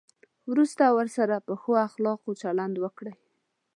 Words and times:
وروسته 0.51 0.83
ورسره 0.97 1.35
په 1.47 1.53
ښو 1.61 1.71
اخلاقو 1.87 2.29
چلند 2.41 2.75
وکړئ. 2.83 3.15